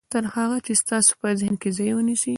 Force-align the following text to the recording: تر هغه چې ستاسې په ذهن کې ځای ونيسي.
تر 0.11 0.23
هغه 0.35 0.57
چې 0.65 0.73
ستاسې 0.81 1.11
په 1.19 1.27
ذهن 1.39 1.55
کې 1.61 1.69
ځای 1.77 1.91
ونيسي. 1.95 2.29